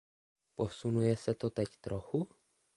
Posunuje 0.55 1.15
se 1.17 1.33
to 1.35 1.49
teď 1.49 1.67
trochu? 1.81 2.27